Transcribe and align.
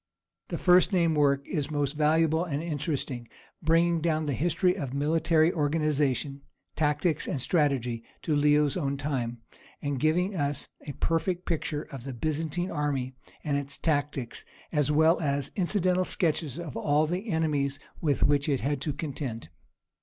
(26) 0.49 0.49
The 0.59 0.65
first 0.65 0.93
named 0.93 1.15
work 1.15 1.47
is 1.47 1.69
most 1.69 1.91
valuable 1.93 2.43
and 2.43 2.63
interesting, 2.63 3.27
bringing 3.61 4.01
down 4.01 4.23
the 4.23 4.33
history 4.33 4.75
of 4.75 4.95
military 4.95 5.53
organization, 5.53 6.41
tactics, 6.75 7.27
and 7.27 7.39
strategy 7.39 8.03
to 8.23 8.35
Leo's 8.35 8.75
own 8.75 8.97
time, 8.97 9.43
and 9.79 9.99
giving 9.99 10.35
us 10.35 10.69
a 10.87 10.93
perfect 10.93 11.45
picture 11.45 11.83
of 11.83 12.03
the 12.03 12.13
Byzantine 12.13 12.71
army 12.71 13.13
and 13.43 13.59
its 13.59 13.77
tactics, 13.77 14.43
as 14.71 14.91
well 14.91 15.19
as 15.21 15.51
incidental 15.55 16.03
sketches 16.03 16.57
of 16.57 16.75
all 16.75 17.05
the 17.05 17.29
enemies 17.29 17.79
with 18.01 18.23
which 18.23 18.49
it 18.49 18.61
had 18.61 18.81
to 18.81 18.93
contend. 18.93 19.49